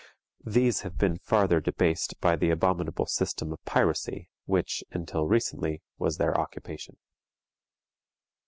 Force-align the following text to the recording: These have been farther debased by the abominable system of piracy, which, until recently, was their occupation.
These 0.47 0.81
have 0.81 0.97
been 0.97 1.19
farther 1.19 1.61
debased 1.61 2.19
by 2.19 2.35
the 2.35 2.49
abominable 2.49 3.05
system 3.05 3.53
of 3.53 3.63
piracy, 3.65 4.29
which, 4.45 4.83
until 4.89 5.27
recently, 5.27 5.83
was 5.99 6.17
their 6.17 6.35
occupation. 6.35 6.97